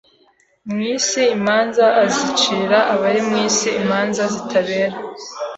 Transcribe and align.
mu 0.69 0.79
isi 0.95 1.21
imanza 1.37 1.85
Azacira 2.03 2.79
abari 2.93 3.21
mu 3.27 3.35
isi 3.47 3.69
imanza 3.81 4.23
zitabera 4.33 4.95